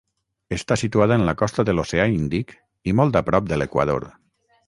Està 0.55 0.77
situada 0.81 1.17
en 1.19 1.25
la 1.27 1.35
costa 1.41 1.65
de 1.67 1.75
l'oceà 1.75 2.07
Índic 2.15 2.55
i 2.93 2.97
molt 3.01 3.19
a 3.23 3.25
prop 3.29 3.51
de 3.53 3.63
l'equador. 3.63 4.09